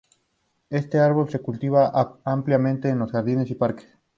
Este 0.71 0.97
árbol 0.97 1.29
se 1.29 1.37
cultiva 1.41 1.91
ampliamente 2.25 2.89
en 2.89 3.05
jardines 3.05 3.51
y 3.51 3.53
parques. 3.53 3.99